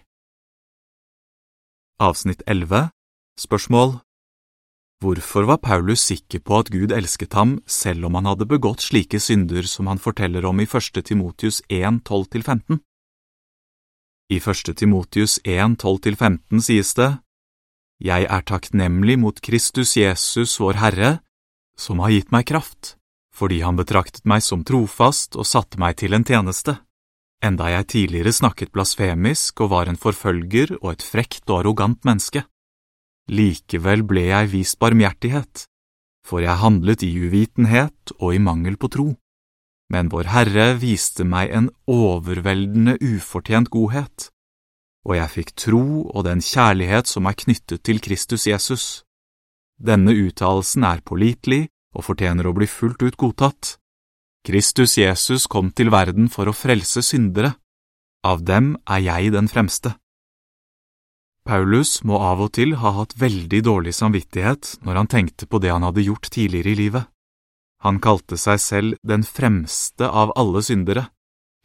Avsnitt 2.01 2.41
11 2.47 2.89
Spørsmål 3.37 3.99
Hvorfor 4.99 5.45
var 5.47 5.61
Paulus 5.63 6.01
sikker 6.03 6.41
på 6.43 6.57
at 6.59 6.69
Gud 6.73 6.91
elsket 6.91 7.31
ham 7.39 7.53
selv 7.63 8.09
om 8.09 8.17
han 8.19 8.25
hadde 8.27 8.47
begått 8.49 8.83
slike 8.83 9.21
synder 9.23 9.63
som 9.63 9.87
han 9.87 10.01
forteller 10.01 10.43
om 10.43 10.59
i 10.59 10.65
1. 10.67 10.99
Timotius 11.07 11.61
1, 11.71 12.01
12–15? 12.03 12.81
I 14.29 14.41
1. 14.43 14.73
Timotius 14.75 15.39
1, 15.45 15.79
12–15 15.79 16.59
sies 16.67 16.91
det, 16.99 17.13
Jeg 18.03 18.27
er 18.27 18.43
takknemlig 18.43 19.15
mot 19.23 19.39
Kristus 19.39 19.95
Jesus, 19.95 20.59
vår 20.59 20.83
Herre, 20.83 21.13
som 21.79 22.03
har 22.03 22.11
gitt 22.11 22.35
meg 22.35 22.51
kraft, 22.51 22.97
fordi 23.31 23.63
han 23.63 23.79
betraktet 23.79 24.27
meg 24.27 24.43
som 24.43 24.67
trofast 24.67 25.39
og 25.39 25.47
satte 25.47 25.79
meg 25.79 25.95
til 25.95 26.11
en 26.13 26.27
tjeneste, 26.27 26.75
enda 27.39 27.71
jeg 27.71 27.87
tidligere 27.95 28.35
snakket 28.35 28.75
blasfemisk 28.75 29.63
og 29.63 29.71
var 29.71 29.87
en 29.87 29.99
forfølger 29.99 30.75
og 30.81 30.91
et 30.91 31.07
frekt 31.07 31.47
og 31.47 31.63
arrogant 31.63 32.03
menneske. 32.03 32.43
Likevel 33.29 34.01
ble 34.09 34.25
jeg 34.31 34.49
vist 34.53 34.79
barmhjertighet, 34.81 35.65
for 36.25 36.41
jeg 36.41 36.61
handlet 36.61 37.05
i 37.05 37.11
uvitenhet 37.13 38.13
og 38.17 38.33
i 38.33 38.41
mangel 38.41 38.77
på 38.81 38.89
tro. 38.89 39.07
Men 39.89 40.09
Vår 40.09 40.29
Herre 40.29 40.73
viste 40.81 41.25
meg 41.25 41.53
en 41.53 41.69
overveldende 41.89 42.97
ufortjent 43.01 43.69
godhet, 43.73 44.29
og 45.05 45.15
jeg 45.17 45.33
fikk 45.33 45.53
tro 45.57 45.83
og 46.09 46.25
den 46.27 46.41
kjærlighet 46.43 47.09
som 47.09 47.29
er 47.29 47.37
knyttet 47.37 47.83
til 47.85 48.01
Kristus 48.03 48.45
Jesus. 48.49 48.85
Denne 49.79 50.13
uttalelsen 50.13 50.83
er 50.83 51.01
pålitelig 51.05 51.69
og 51.95 52.05
fortjener 52.09 52.49
å 52.49 52.55
bli 52.57 52.67
fullt 52.69 53.01
ut 53.05 53.17
godtatt. 53.17 53.77
Kristus 54.45 54.97
Jesus 54.97 55.47
kom 55.47 55.71
til 55.71 55.91
verden 55.93 56.29
for 56.31 56.49
å 56.49 56.55
frelse 56.55 57.01
syndere. 57.05 57.55
Av 58.25 58.43
dem 58.43 58.75
er 58.89 59.01
jeg 59.05 59.33
den 59.33 59.47
fremste. 59.51 59.95
Paulus 61.49 62.03
må 62.05 62.19
av 62.21 62.43
og 62.45 62.51
til 62.53 62.75
ha 62.77 62.91
hatt 62.93 63.15
veldig 63.17 63.59
dårlig 63.65 63.95
samvittighet 63.97 64.75
når 64.85 64.97
han 64.99 65.07
tenkte 65.09 65.47
på 65.49 65.57
det 65.57 65.71
han 65.73 65.81
hadde 65.81 66.03
gjort 66.05 66.29
tidligere 66.29 66.75
i 66.75 66.77
livet. 66.77 67.07
Han 67.81 67.97
kalte 68.03 68.37
seg 68.37 68.59
selv 68.61 68.99
den 69.01 69.23
fremste 69.25 70.05
av 70.05 70.29
alle 70.37 70.61
syndere, 70.61 71.07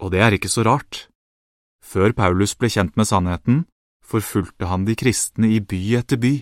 og 0.01 0.15
det 0.15 0.23
er 0.25 0.37
ikke 0.39 0.49
så 0.49 0.65
rart. 0.65 1.11
Før 1.85 2.15
Paulus 2.17 2.55
ble 2.57 2.71
kjent 2.73 2.97
med 2.97 3.11
sannheten, 3.11 3.59
forfulgte 4.01 4.71
han 4.71 4.87
de 4.89 4.97
kristne 4.97 5.53
i 5.53 5.61
by 5.61 5.83
etter 6.01 6.23
by. 6.23 6.33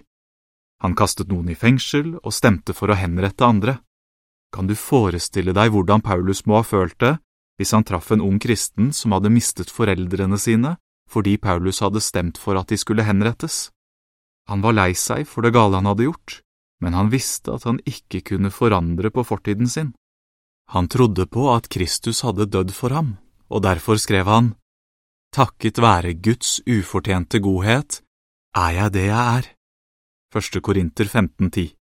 Han 0.86 0.94
kastet 0.94 1.32
noen 1.32 1.50
i 1.50 1.58
fengsel 1.58 2.14
og 2.22 2.36
stemte 2.36 2.76
for 2.78 2.94
å 2.94 3.00
henrette 3.00 3.42
andre. 3.42 3.80
Kan 4.54 4.70
du 4.70 4.76
forestille 4.78 5.50
deg 5.56 5.74
hvordan 5.74 6.04
Paulus 6.04 6.44
må 6.46 6.60
ha 6.60 6.62
følt 6.62 7.00
det 7.02 7.16
hvis 7.58 7.74
han 7.74 7.82
traff 7.90 8.14
en 8.14 8.22
ung 8.22 8.38
kristen 8.38 8.94
som 8.94 9.18
hadde 9.18 9.34
mistet 9.34 9.74
foreldrene 9.74 10.38
sine 10.38 10.76
fordi 11.12 11.36
Paulus 11.36 11.82
hadde 11.84 12.00
stemt 12.00 12.40
for 12.40 12.56
at 12.58 12.72
de 12.72 12.78
skulle 12.80 13.04
henrettes? 13.04 13.68
Han 14.48 14.64
var 14.64 14.74
lei 14.74 14.92
seg 14.98 15.26
for 15.28 15.44
det 15.44 15.52
gale 15.54 15.78
han 15.78 15.90
hadde 15.90 16.08
gjort, 16.08 16.40
men 16.82 16.96
han 16.96 17.12
visste 17.12 17.52
at 17.54 17.66
han 17.68 17.78
ikke 17.86 18.24
kunne 18.32 18.50
forandre 18.50 19.12
på 19.14 19.24
fortiden 19.28 19.68
sin. 19.70 19.92
Han 20.72 20.88
trodde 20.88 21.28
på 21.28 21.50
at 21.52 21.68
Kristus 21.70 22.22
hadde 22.26 22.48
dødd 22.48 22.72
for 22.74 22.94
ham, 22.96 23.18
og 23.52 23.62
derfor 23.66 24.00
skrev 24.00 24.26
han, 24.26 24.54
Takket 25.32 25.78
være 25.80 26.12
Guds 26.20 26.58
ufortjente 26.68 27.40
godhet 27.40 28.02
er 28.52 28.72
jeg 28.76 28.92
det 28.92 29.06
jeg 29.06 29.36
er. 29.38 29.46
1. 30.36 30.58
Korinter 30.64 31.08
15,10 31.08 31.72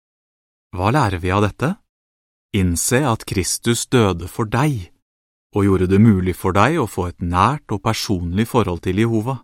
Hva 0.76 0.88
lærer 0.92 1.20
vi 1.20 1.32
av 1.32 1.42
dette? 1.44 1.74
Innse 2.56 3.02
at 3.08 3.26
Kristus 3.28 3.84
døde 3.92 4.28
for 4.28 4.48
deg 4.48 4.91
og 5.52 5.66
gjorde 5.66 5.88
det 5.90 6.00
mulig 6.00 6.34
for 6.36 6.56
deg 6.56 6.78
å 6.80 6.88
få 6.88 7.10
et 7.10 7.20
nært 7.20 7.72
og 7.74 7.82
personlig 7.84 8.48
forhold 8.48 8.82
til 8.84 9.02
Jehova. 9.02 9.42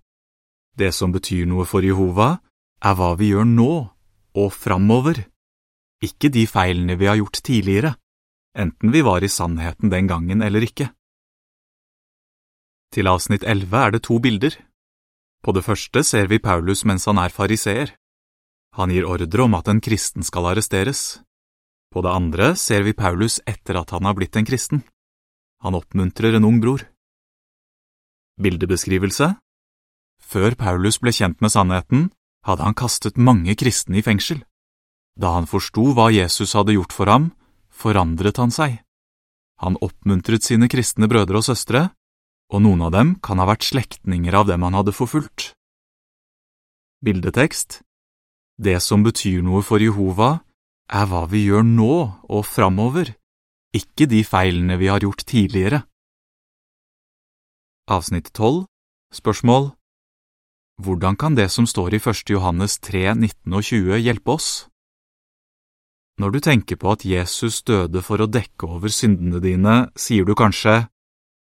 Det 0.78 0.92
som 0.94 1.12
betyr 1.12 1.46
noe 1.50 1.66
for 1.68 1.84
Jehova, 1.84 2.38
er 2.80 2.94
hva 2.94 3.14
vi 3.18 3.32
gjør 3.32 3.48
nå 3.48 3.72
og 4.38 4.52
framover, 4.54 5.24
ikke 6.04 6.30
de 6.30 6.46
feilene 6.46 6.94
vi 6.96 7.08
har 7.10 7.18
gjort 7.18 7.42
tidligere, 7.42 7.96
enten 8.54 8.92
vi 8.94 9.02
var 9.02 9.24
i 9.24 9.30
sannheten 9.30 9.90
den 9.90 10.06
gangen 10.06 10.42
eller 10.42 10.62
ikke. 10.62 10.92
Til 12.94 13.10
avsnitt 13.10 13.44
11 13.44 13.76
er 13.76 13.90
det 13.92 14.02
to 14.06 14.18
bilder. 14.18 14.54
På 15.44 15.52
det 15.52 15.64
første 15.66 16.02
ser 16.04 16.30
vi 16.30 16.38
Paulus 16.38 16.84
mens 16.88 17.04
han 17.10 17.18
er 17.20 17.34
fariseer. 17.34 17.92
Han 18.78 18.90
gir 18.94 19.04
ordre 19.04 19.44
om 19.44 19.56
at 19.58 19.68
en 19.68 19.82
kristen 19.82 20.24
skal 20.24 20.46
arresteres. 20.52 21.20
På 21.92 22.00
det 22.04 22.14
andre 22.14 22.54
ser 22.56 22.86
vi 22.86 22.96
Paulus 22.96 23.40
etter 23.46 23.76
at 23.80 23.90
han 23.90 24.08
har 24.08 24.16
blitt 24.16 24.36
en 24.36 24.48
kristen. 24.48 24.82
Han 25.64 25.74
oppmuntrer 25.74 26.36
en 26.38 26.46
ung 26.46 26.60
bror. 26.62 26.84
Bildebeskrivelse 28.38 29.34
Før 30.22 30.54
Paulus 30.54 31.00
ble 31.02 31.10
kjent 31.14 31.40
med 31.42 31.50
sannheten, 31.50 32.08
hadde 32.46 32.62
han 32.62 32.76
kastet 32.78 33.18
mange 33.18 33.56
kristne 33.58 33.98
i 33.98 34.04
fengsel. 34.04 34.44
Da 35.18 35.34
han 35.34 35.50
forsto 35.50 35.90
hva 35.96 36.12
Jesus 36.14 36.54
hadde 36.54 36.76
gjort 36.76 36.94
for 36.94 37.10
ham, 37.10 37.32
forandret 37.74 38.38
han 38.38 38.54
seg. 38.54 38.78
Han 39.58 39.78
oppmuntret 39.82 40.46
sine 40.46 40.70
kristne 40.70 41.10
brødre 41.10 41.40
og 41.40 41.48
søstre, 41.48 41.88
og 42.54 42.62
noen 42.62 42.86
av 42.86 42.94
dem 42.94 43.16
kan 43.18 43.42
ha 43.42 43.48
vært 43.50 43.66
slektninger 43.66 44.34
av 44.38 44.46
dem 44.46 44.62
han 44.62 44.78
hadde 44.78 44.94
forfulgt. 44.94 45.52
Bildetekst 47.02 47.82
Det 48.58 48.78
som 48.82 49.02
betyr 49.02 49.42
noe 49.42 49.62
for 49.66 49.82
Jehova, 49.82 50.38
er 50.88 51.10
hva 51.10 51.26
vi 51.30 51.44
gjør 51.50 51.66
nå 51.66 51.94
og 52.30 52.46
framover, 52.46 53.17
ikke 53.76 54.06
de 54.08 54.22
feilene 54.24 54.78
vi 54.80 54.88
har 54.88 55.02
gjort 55.04 55.26
tidligere. 55.28 55.82
Avsnitt 57.88 58.32
12 58.32 58.64
Spørsmål 59.12 59.72
Hvordan 60.80 61.16
kan 61.16 61.34
det 61.34 61.50
som 61.50 61.66
står 61.66 61.96
i 61.96 62.00
1. 62.00 62.30
Johannes 62.30 62.78
3, 62.78 63.14
19 63.14 63.52
og 63.52 63.62
20 63.62 64.00
hjelpe 64.00 64.30
oss? 64.30 64.68
Når 66.18 66.30
du 66.30 66.40
tenker 66.40 66.76
på 66.76 66.92
at 66.92 67.04
Jesus 67.04 67.62
døde 67.62 68.02
for 68.02 68.20
å 68.20 68.26
dekke 68.26 68.66
over 68.66 68.88
syndene 68.88 69.40
dine, 69.40 69.90
sier 69.96 70.24
du 70.24 70.34
kanskje, 70.34 70.88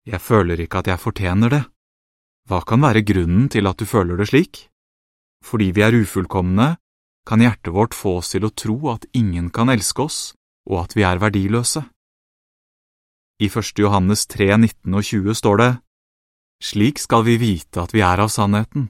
jeg 0.05 0.21
føler 0.21 0.61
ikke 0.61 0.81
at 0.83 0.91
jeg 0.91 1.01
fortjener 1.01 1.51
det. 1.53 1.63
Hva 2.49 2.61
kan 2.67 2.83
være 2.83 3.05
grunnen 3.07 3.49
til 3.49 3.67
at 3.71 3.79
du 3.79 3.87
føler 3.87 4.17
det 4.17 4.29
slik? 4.33 4.69
Fordi 5.45 5.71
vi 5.77 5.85
er 5.85 5.97
ufullkomne, 5.97 6.77
kan 7.25 7.41
hjertet 7.41 7.73
vårt 7.73 7.95
få 7.95 8.19
oss 8.21 8.35
til 8.35 8.45
å 8.45 8.53
tro 8.53 8.77
at 8.93 9.07
ingen 9.13 9.51
kan 9.51 9.71
elske 9.73 10.05
oss, 10.05 10.35
og 10.69 10.85
at 10.85 10.97
vi 10.97 11.05
er 11.07 11.23
verdiløse. 11.23 11.85
I 13.43 13.49
1. 13.51 13.81
Johannes 13.83 14.29
3, 14.31 14.55
19 14.57 14.95
og 14.95 15.03
20 15.03 15.35
står 15.35 15.57
det, 15.59 15.71
Slik 16.63 17.01
skal 17.03 17.25
vi 17.27 17.35
vite 17.43 17.83
at 17.83 17.91
vi 17.91 18.05
er 18.07 18.23
av 18.23 18.31
sannheten, 18.31 18.87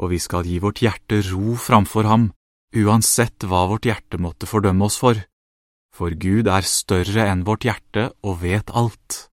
og 0.00 0.14
vi 0.14 0.18
skal 0.18 0.48
gi 0.48 0.56
vårt 0.64 0.80
hjerte 0.80 1.20
ro 1.28 1.52
framfor 1.60 2.08
ham, 2.08 2.24
uansett 2.72 3.44
hva 3.44 3.66
vårt 3.68 3.84
hjerte 3.84 4.16
måtte 4.16 4.48
fordømme 4.48 4.88
oss 4.88 4.96
for, 4.96 5.20
for 5.92 6.16
Gud 6.16 6.48
er 6.48 6.64
større 6.64 7.28
enn 7.28 7.44
vårt 7.44 7.68
hjerte 7.68 8.08
og 8.24 8.40
vet 8.40 8.72
alt. 8.72 9.28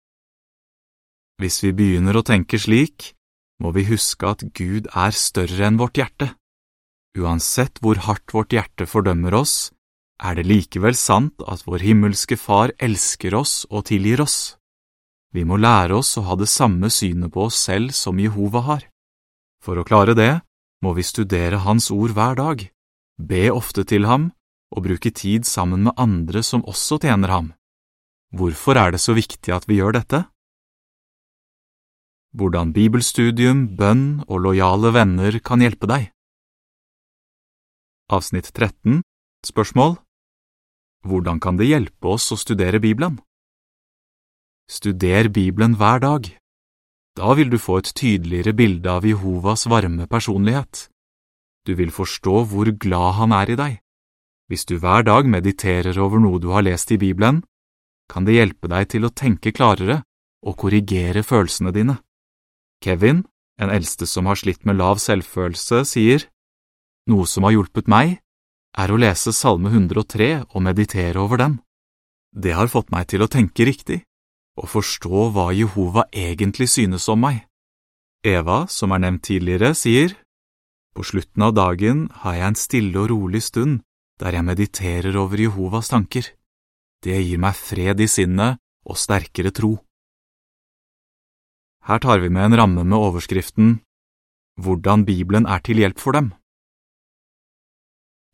Hvis 1.42 1.58
vi 1.66 1.74
begynner 1.74 2.14
å 2.14 2.22
tenke 2.22 2.62
slik, 2.62 3.10
må 3.58 3.74
vi 3.74 3.88
huske 3.90 4.36
at 4.36 4.46
Gud 4.54 4.86
er 4.94 5.18
større 5.18 5.66
enn 5.66 5.82
vårt 5.82 5.98
hjerte. 5.98 6.30
Uansett 7.18 7.82
hvor 7.82 7.98
hardt 8.06 8.30
vårt 8.30 8.54
hjerte 8.54 8.86
fordømmer 8.86 9.34
oss, 9.34 9.73
er 10.22 10.36
det 10.38 10.46
likevel 10.46 10.94
sant 10.94 11.42
at 11.46 11.64
vår 11.66 11.82
himmelske 11.82 12.36
Far 12.38 12.72
elsker 12.78 13.34
oss 13.34 13.64
og 13.70 13.86
tilgir 13.90 14.22
oss. 14.22 14.56
Vi 15.34 15.42
må 15.44 15.58
lære 15.58 15.96
oss 15.98 16.14
å 16.18 16.26
ha 16.28 16.36
det 16.38 16.48
samme 16.48 16.90
synet 16.90 17.32
på 17.34 17.48
oss 17.48 17.58
selv 17.58 17.94
som 17.96 18.20
Jehova 18.22 18.62
har. 18.68 18.84
For 19.64 19.80
å 19.80 19.86
klare 19.86 20.14
det 20.14 20.40
må 20.84 20.94
vi 20.94 21.02
studere 21.02 21.64
Hans 21.64 21.90
ord 21.90 22.14
hver 22.14 22.38
dag, 22.38 22.68
be 23.18 23.48
ofte 23.50 23.82
til 23.84 24.06
ham 24.06 24.30
og 24.74 24.86
bruke 24.86 25.10
tid 25.10 25.46
sammen 25.48 25.88
med 25.88 25.98
andre 25.98 26.42
som 26.42 26.62
også 26.62 27.00
tjener 27.02 27.32
ham. 27.32 27.50
Hvorfor 28.34 28.78
er 28.78 28.94
det 28.94 29.02
så 29.02 29.14
viktig 29.14 29.54
at 29.54 29.66
vi 29.66 29.80
gjør 29.80 29.98
dette? 29.98 30.24
hvordan 32.34 32.72
bibelstudium, 32.74 33.76
bønn 33.78 34.24
og 34.26 34.42
lojale 34.42 34.90
venner 34.94 35.38
kan 35.38 35.62
hjelpe 35.62 35.88
deg. 35.90 36.10
Avsnitt 38.12 38.50
13 38.52 39.02
Spørsmål 39.46 39.96
Hvordan 41.04 41.40
kan 41.40 41.58
det 41.60 41.68
hjelpe 41.68 42.14
oss 42.16 42.30
å 42.32 42.38
studere 42.40 42.80
Bibelen? 42.80 43.18
Studer 44.70 45.28
Bibelen 45.28 45.76
hver 45.76 46.00
dag. 46.00 46.30
Da 47.14 47.34
vil 47.36 47.50
du 47.52 47.58
få 47.60 47.82
et 47.82 47.92
tydeligere 47.92 48.54
bilde 48.56 48.90
av 48.90 49.04
Jehovas 49.04 49.66
varme 49.68 50.08
personlighet. 50.08 50.88
Du 51.68 51.74
vil 51.76 51.92
forstå 51.92 52.44
hvor 52.48 52.72
glad 52.72 53.20
han 53.20 53.36
er 53.36 53.52
i 53.52 53.58
deg. 53.60 53.76
Hvis 54.48 54.64
du 54.64 54.78
hver 54.80 55.04
dag 55.04 55.28
mediterer 55.28 55.96
over 56.00 56.20
noe 56.20 56.40
du 56.40 56.50
har 56.56 56.64
lest 56.64 56.90
i 56.92 56.98
Bibelen, 57.00 57.44
kan 58.08 58.24
det 58.24 58.36
hjelpe 58.36 58.68
deg 58.72 58.88
til 58.92 59.04
å 59.04 59.12
tenke 59.12 59.52
klarere 59.52 60.02
og 60.44 60.56
korrigere 60.60 61.22
følelsene 61.24 61.72
dine. 61.72 61.98
Kevin, 62.84 63.24
en 63.60 63.72
eldste 63.72 64.08
som 64.08 64.26
har 64.28 64.40
slitt 64.40 64.64
med 64.64 64.80
lav 64.80 65.00
selvfølelse, 65.00 65.84
sier, 65.88 66.28
Noe 67.04 67.28
som 67.28 67.44
har 67.44 67.52
hjulpet 67.52 67.84
meg, 67.84 68.23
er 68.74 68.90
å 68.90 68.98
lese 68.98 69.32
Salme 69.32 69.70
103 69.70 70.50
og 70.50 70.62
meditere 70.62 71.20
over 71.22 71.40
den. 71.40 71.58
Det 72.34 72.54
har 72.58 72.70
fått 72.70 72.90
meg 72.90 73.06
til 73.10 73.22
å 73.22 73.30
tenke 73.30 73.66
riktig 73.66 74.02
og 74.58 74.70
forstå 74.70 75.28
hva 75.34 75.48
Jehova 75.54 76.06
egentlig 76.14 76.68
synes 76.70 77.06
om 77.10 77.22
meg. 77.26 77.44
Eva, 78.24 78.64
som 78.70 78.94
er 78.94 79.02
nevnt 79.06 79.26
tidligere, 79.30 79.74
sier, 79.74 80.14
På 80.94 81.02
slutten 81.02 81.42
av 81.42 81.56
dagen 81.56 82.04
har 82.22 82.34
jeg 82.36 82.46
en 82.46 82.54
stille 82.54 82.98
og 83.02 83.08
rolig 83.10 83.40
stund 83.42 83.80
der 84.22 84.36
jeg 84.36 84.46
mediterer 84.46 85.16
over 85.18 85.40
Jehovas 85.42 85.90
tanker. 85.90 86.28
Det 87.02 87.18
gir 87.18 87.40
meg 87.42 87.58
fred 87.58 87.98
i 87.98 88.06
sinnet 88.06 88.62
og 88.86 88.96
sterkere 88.96 89.50
tro. 89.50 89.72
Her 91.84 91.98
tar 91.98 92.22
vi 92.22 92.30
med 92.30 92.46
en 92.46 92.56
ramme 92.60 92.84
med 92.84 92.94
overskriften 92.96 93.80
Hvordan 94.62 95.02
Bibelen 95.04 95.48
er 95.50 95.58
til 95.66 95.82
hjelp 95.82 95.98
for 95.98 96.14
dem. 96.14 96.30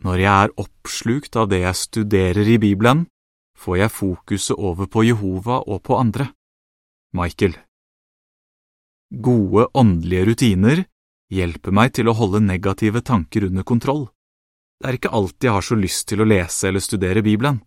Når 0.00 0.16
jeg 0.16 0.32
er 0.32 0.52
oppslukt 0.56 1.36
av 1.36 1.50
det 1.50 1.60
jeg 1.60 1.76
studerer 1.76 2.48
i 2.48 2.56
Bibelen, 2.60 3.04
får 3.60 3.76
jeg 3.82 3.92
fokuset 3.92 4.56
over 4.56 4.88
på 4.88 5.04
Jehova 5.04 5.60
og 5.60 5.82
på 5.84 5.98
andre. 6.00 6.30
Michael 7.12 7.58
Gode 9.10 9.66
åndelige 9.74 10.28
rutiner 10.30 10.84
hjelper 11.34 11.74
meg 11.74 11.92
til 11.98 12.08
å 12.08 12.14
holde 12.16 12.40
negative 12.40 13.02
tanker 13.04 13.44
under 13.50 13.66
kontroll. 13.66 14.06
Det 14.80 14.88
er 14.88 14.96
ikke 14.96 15.12
alltid 15.12 15.48
jeg 15.48 15.56
har 15.58 15.66
så 15.66 15.76
lyst 15.76 16.06
til 16.08 16.22
å 16.22 16.28
lese 16.30 16.70
eller 16.70 16.80
studere 16.80 17.24
Bibelen, 17.26 17.60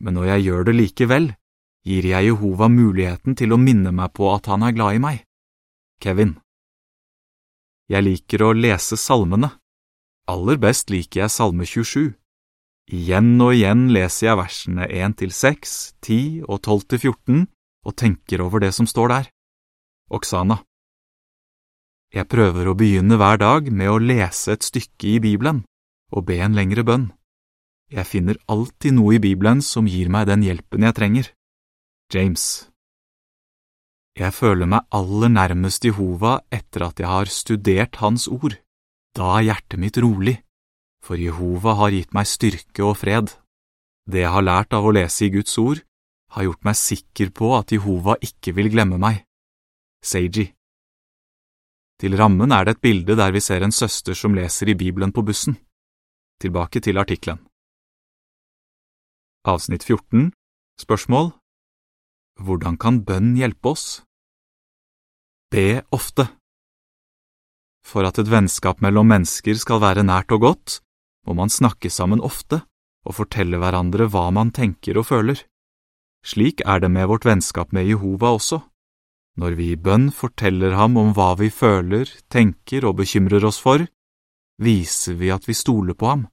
men 0.00 0.16
når 0.16 0.30
jeg 0.30 0.46
gjør 0.46 0.68
det 0.68 0.76
likevel, 0.78 1.28
gir 1.86 2.08
jeg 2.08 2.30
Jehova 2.30 2.70
muligheten 2.72 3.36
til 3.36 3.52
å 3.52 3.60
minne 3.60 3.92
meg 3.92 4.14
på 4.16 4.30
at 4.32 4.48
han 4.48 4.64
er 4.64 4.72
glad 4.72 4.96
i 4.96 5.02
meg. 5.02 5.20
Kevin 6.00 6.38
Jeg 7.92 8.02
liker 8.02 8.42
å 8.48 8.54
lese 8.56 8.96
salmene. 8.96 9.52
Aller 10.26 10.58
best 10.58 10.90
liker 10.90 11.22
jeg 11.22 11.30
Salme 11.30 11.62
27. 11.62 12.16
Igjen 12.90 13.36
og 13.42 13.52
igjen 13.54 13.84
leser 13.94 14.28
jeg 14.28 14.38
versene 14.40 14.86
1 14.90 15.14
til 15.22 15.30
6, 15.34 15.74
10 16.02 16.18
og 16.46 16.58
12 16.62 16.82
til 16.90 17.00
14 17.12 17.44
og 17.86 17.94
tenker 17.94 18.42
over 18.42 18.62
det 18.62 18.72
som 18.74 18.88
står 18.90 19.12
der. 19.12 19.28
Oksana 20.10 20.58
Jeg 22.14 22.26
prøver 22.30 22.66
å 22.66 22.74
begynne 22.78 23.18
hver 23.18 23.38
dag 23.38 23.70
med 23.70 23.90
å 23.90 24.02
lese 24.02 24.54
et 24.54 24.66
stykke 24.66 25.14
i 25.14 25.22
Bibelen 25.22 25.62
og 26.10 26.26
be 26.26 26.40
en 26.42 26.58
lengre 26.58 26.82
bønn. 26.86 27.06
Jeg 27.90 28.06
finner 28.10 28.42
alltid 28.50 28.98
noe 28.98 29.14
i 29.14 29.22
Bibelen 29.22 29.62
som 29.62 29.86
gir 29.86 30.10
meg 30.10 30.26
den 30.26 30.42
hjelpen 30.42 30.86
jeg 30.86 30.98
trenger. 30.98 31.30
James 32.10 32.66
Jeg 34.18 34.34
føler 34.34 34.66
meg 34.66 34.90
aller 34.90 35.30
nærmest 35.30 35.86
Jehova 35.86 36.40
etter 36.50 36.90
at 36.90 36.98
jeg 36.98 37.10
har 37.10 37.30
studert 37.30 38.02
Hans 38.02 38.26
ord. 38.26 38.58
Da 39.16 39.38
er 39.38 39.46
hjertet 39.48 39.80
mitt 39.80 39.96
rolig, 39.96 40.36
for 41.00 41.16
Jehova 41.16 41.72
har 41.78 41.94
gitt 41.94 42.12
meg 42.12 42.28
styrke 42.28 42.84
og 42.84 42.98
fred. 43.00 43.32
Det 44.04 44.20
jeg 44.20 44.32
har 44.34 44.44
lært 44.44 44.76
av 44.76 44.84
å 44.84 44.92
lese 44.92 45.24
i 45.24 45.32
Guds 45.32 45.56
ord, 45.62 45.80
har 46.36 46.44
gjort 46.44 46.66
meg 46.68 46.76
sikker 46.76 47.32
på 47.32 47.54
at 47.56 47.72
Jehova 47.72 48.18
ikke 48.20 48.52
vil 48.58 48.68
glemme 48.74 48.98
meg. 49.00 49.22
Seiji 50.04 50.50
Til 51.96 52.16
rammen 52.20 52.52
er 52.52 52.66
det 52.66 52.76
et 52.76 52.84
bilde 52.84 53.16
der 53.16 53.32
vi 53.32 53.40
ser 53.40 53.64
en 53.64 53.72
søster 53.72 54.14
som 54.14 54.36
leser 54.36 54.68
i 54.68 54.76
Bibelen 54.76 55.14
på 55.16 55.24
bussen. 55.24 55.56
Tilbake 56.42 56.82
til 56.84 57.00
artikkelen. 57.00 57.40
Avsnitt 59.48 59.86
14 59.86 60.32
Spørsmål 60.76 61.32
Hvordan 62.44 62.76
kan 62.76 63.00
bønn 63.08 63.32
hjelpe 63.40 63.72
oss? 63.72 64.02
Be 65.48 65.80
ofte. 65.88 66.28
For 67.86 68.06
at 68.08 68.18
et 68.18 68.30
vennskap 68.30 68.82
mellom 68.82 69.06
mennesker 69.12 69.58
skal 69.60 69.82
være 69.84 70.02
nært 70.06 70.32
og 70.34 70.42
godt, 70.42 70.78
må 71.26 71.36
man 71.38 71.52
snakke 71.52 71.90
sammen 71.90 72.22
ofte 72.22 72.64
og 73.06 73.14
fortelle 73.20 73.60
hverandre 73.62 74.08
hva 74.10 74.28
man 74.34 74.50
tenker 74.54 74.98
og 74.98 75.06
føler. 75.12 75.38
Slik 76.26 76.64
er 76.66 76.82
det 76.82 76.90
med 76.90 77.06
vårt 77.06 77.26
vennskap 77.28 77.70
med 77.70 77.86
Jehova 77.86 78.32
også. 78.34 78.58
Når 79.38 79.54
vi 79.58 79.68
i 79.72 79.78
bønn 79.78 80.08
forteller 80.10 80.74
ham 80.74 80.96
om 80.98 81.12
hva 81.14 81.34
vi 81.38 81.50
føler, 81.52 82.08
tenker 82.32 82.86
og 82.88 82.96
bekymrer 83.02 83.44
oss 83.46 83.60
for, 83.62 83.84
viser 84.58 85.14
vi 85.20 85.30
at 85.30 85.46
vi 85.46 85.54
stoler 85.54 85.94
på 85.94 86.08
ham, 86.08 86.24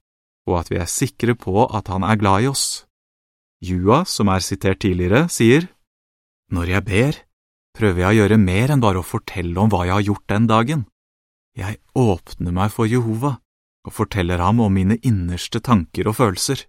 og 0.48 0.58
at 0.62 0.72
vi 0.72 0.80
er 0.80 0.90
sikre 0.90 1.36
på 1.38 1.68
at 1.68 1.92
han 1.92 2.02
er 2.02 2.18
glad 2.18 2.46
i 2.46 2.50
oss. 2.50 2.86
Jua, 3.62 4.02
som 4.08 4.32
er 4.32 4.42
sitert 4.42 4.82
tidligere, 4.82 5.28
sier, 5.28 5.68
Når 6.50 6.66
jeg 6.68 6.84
ber, 6.84 7.16
prøver 7.76 8.00
jeg 8.00 8.10
å 8.10 8.18
gjøre 8.18 8.38
mer 8.38 8.72
enn 8.74 8.82
bare 8.82 9.00
å 9.00 9.06
fortelle 9.06 9.56
om 9.60 9.70
hva 9.72 9.86
jeg 9.86 9.94
har 9.94 10.08
gjort 10.08 10.26
den 10.28 10.46
dagen. 10.50 10.82
Jeg 11.54 11.78
åpner 11.94 12.54
meg 12.54 12.72
for 12.74 12.90
Jehova 12.90 13.36
og 13.84 13.92
forteller 13.94 14.40
ham 14.42 14.62
om 14.64 14.72
mine 14.74 14.96
innerste 15.06 15.60
tanker 15.62 16.08
og 16.10 16.18
følelser. 16.18 16.64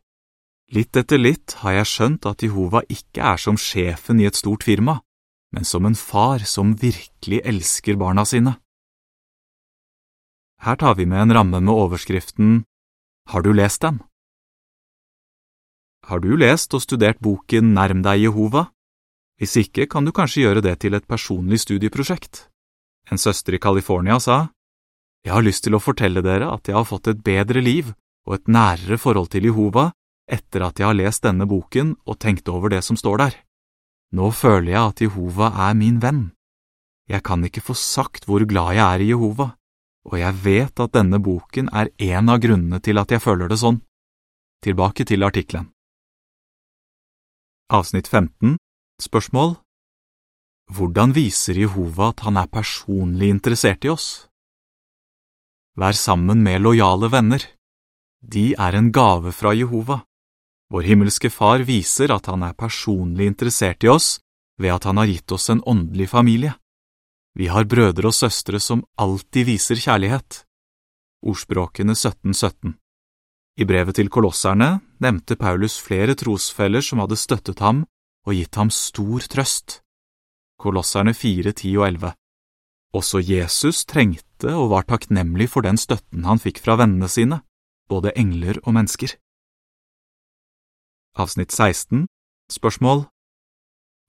Litt 0.75 0.97
etter 0.97 1.21
litt 1.21 1.57
har 1.61 1.79
jeg 1.79 1.89
skjønt 1.89 2.25
at 2.29 2.43
Jehova 2.45 2.81
ikke 2.89 3.23
er 3.33 3.41
som 3.41 3.57
sjefen 3.57 4.21
i 4.21 4.27
et 4.29 4.37
stort 4.37 4.65
firma, 4.65 4.99
men 5.53 5.65
som 5.65 5.85
en 5.85 5.97
far 5.97 6.45
som 6.45 6.75
virkelig 6.77 7.41
elsker 7.45 7.97
barna 7.97 8.25
sine. 8.25 8.57
Her 10.65 10.77
tar 10.81 10.95
vi 10.97 11.05
med 11.05 11.21
en 11.21 11.33
ramme 11.33 11.59
med 11.61 11.73
overskriften 11.73 12.63
Har 13.29 13.41
du 13.41 13.53
lest 13.53 13.81
den? 13.81 14.01
Har 16.05 16.19
du 16.19 16.35
lest 16.37 16.73
og 16.73 16.81
studert 16.81 17.19
boken 17.19 17.73
Nærm 17.73 18.03
deg 18.05 18.21
Jehova? 18.21 18.69
Hvis 19.37 19.57
ikke 19.57 19.87
kan 19.89 20.05
du 20.05 20.13
kanskje 20.13 20.45
gjøre 20.45 20.61
det 20.61 20.79
til 20.79 20.93
et 20.93 21.07
personlig 21.07 21.59
studieprosjekt. 21.65 22.47
En 23.11 23.17
søster 23.17 23.57
i 23.57 23.59
California 23.59 24.19
sa, 24.19 24.54
Jeg 25.25 25.33
har 25.33 25.45
lyst 25.45 25.65
til 25.65 25.73
å 25.73 25.81
fortelle 25.81 26.21
dere 26.21 26.51
at 26.53 26.69
jeg 26.69 26.77
har 26.77 26.85
fått 26.85 27.09
et 27.09 27.21
bedre 27.25 27.61
liv 27.65 27.89
og 28.29 28.37
et 28.37 28.51
nærere 28.51 28.97
forhold 29.01 29.31
til 29.33 29.47
Jehova 29.49 29.89
etter 30.29 30.65
at 30.67 30.77
jeg 30.79 30.85
har 30.85 30.97
lest 30.97 31.25
denne 31.25 31.47
boken 31.49 31.95
og 32.05 32.19
tenkt 32.21 32.49
over 32.49 32.69
det 32.73 32.83
som 32.85 32.97
står 32.97 33.17
der. 33.21 33.33
Nå 34.13 34.29
føler 34.31 34.71
jeg 34.75 34.83
at 34.83 35.01
Jehova 35.01 35.49
er 35.67 35.73
min 35.77 35.97
venn. 36.01 36.29
Jeg 37.09 37.25
kan 37.25 37.41
ikke 37.45 37.63
få 37.65 37.73
sagt 37.77 38.25
hvor 38.29 38.45
glad 38.45 38.77
jeg 38.77 38.85
er 38.85 39.01
i 39.01 39.09
Jehova, 39.09 39.51
og 40.05 40.15
jeg 40.21 40.37
vet 40.45 40.81
at 40.81 40.93
denne 40.93 41.19
boken 41.21 41.69
er 41.73 41.89
en 41.97 42.29
av 42.29 42.41
grunnene 42.41 42.81
til 42.81 43.01
at 43.01 43.13
jeg 43.13 43.21
føler 43.21 43.49
det 43.49 43.59
sånn. 43.61 43.81
Tilbake 44.65 45.05
til 45.09 45.25
artikkelen. 45.25 45.71
Avsnitt 47.73 48.07
15 48.07 48.57
Spørsmål 49.01 49.57
Hvordan 50.73 51.13
viser 51.17 51.57
Jehova 51.57 52.11
at 52.13 52.21
han 52.25 52.37
er 52.37 52.49
personlig 52.49 53.29
interessert 53.33 53.85
i 53.85 53.89
oss? 53.93 54.29
Vær 55.75 55.91
sammen 55.91 56.43
med 56.43 56.61
lojale 56.63 57.09
venner. 57.11 57.43
De 58.23 58.53
er 58.55 58.75
en 58.77 58.91
gave 58.95 59.33
fra 59.35 59.51
Jehova. 59.53 60.05
Vår 60.71 60.87
himmelske 60.87 61.29
Far 61.29 61.65
viser 61.67 62.13
at 62.15 62.29
han 62.31 62.45
er 62.47 62.55
personlig 62.57 63.27
interessert 63.27 63.83
i 63.83 63.91
oss 63.91 64.15
ved 64.57 64.71
at 64.71 64.87
han 64.87 64.97
har 64.97 65.11
gitt 65.11 65.35
oss 65.35 65.49
en 65.51 65.61
åndelig 65.67 66.09
familie. 66.09 66.55
Vi 67.35 67.51
har 67.51 67.67
brødre 67.67 68.07
og 68.07 68.15
søstre 68.15 68.59
som 68.63 68.85
alltid 68.95 69.51
viser 69.51 69.75
kjærlighet. 69.75 70.45
Ordspråkene 71.27 71.91
1717 71.91 72.77
I 73.59 73.67
brevet 73.67 73.99
til 73.99 74.09
kolosserne 74.09 74.79
nevnte 75.03 75.35
Paulus 75.35 75.75
flere 75.83 76.15
trosfeller 76.15 76.81
som 76.81 77.03
hadde 77.03 77.19
støttet 77.19 77.59
ham 77.59 77.83
og 78.25 78.33
gitt 78.33 78.55
ham 78.55 78.71
stor 78.71 79.27
trøst. 79.27 79.81
Kolosserne 80.55 81.13
4, 81.13 81.51
10 81.51 81.75
og 81.77 81.87
11 81.91 82.15
Også 82.95 83.19
Jesus 83.19 83.83
trengte 83.89 84.53
og 84.55 84.69
var 84.71 84.85
takknemlig 84.87 85.49
for 85.51 85.65
den 85.65 85.75
støtten 85.75 86.23
han 86.23 86.39
fikk 86.39 86.61
fra 86.63 86.77
vennene 86.79 87.09
sine, 87.11 87.41
både 87.91 88.13
engler 88.15 88.61
og 88.63 88.77
mennesker. 88.77 89.17
Avsnitt 91.19 91.51
16 91.51 92.05
Spørsmål 92.51 93.05